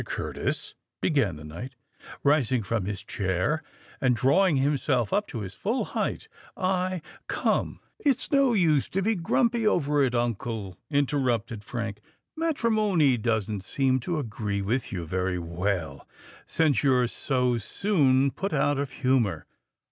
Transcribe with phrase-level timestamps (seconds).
[0.03, 1.75] Curtis!" began the knight,
[2.23, 3.61] rising from his chair,
[4.01, 6.27] and drawing himself up to his full height,
[6.57, 12.01] "I——" "Come—it's no use to be grumpy over it, uncle," interrupted Frank.
[12.35, 16.07] "Matrimony doesn't seem to agree with you very well,
[16.47, 19.45] since you're so soon put out of humour.